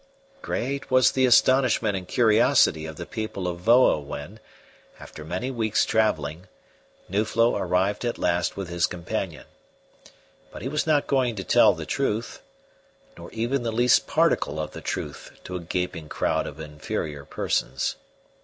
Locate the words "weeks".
5.51-5.85